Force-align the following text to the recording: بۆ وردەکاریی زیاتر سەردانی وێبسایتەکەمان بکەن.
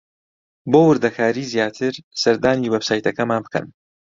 بۆ 0.71 0.79
وردەکاریی 0.89 1.49
زیاتر 1.53 1.93
سەردانی 2.21 2.69
وێبسایتەکەمان 2.71 3.41
بکەن. 3.45 3.65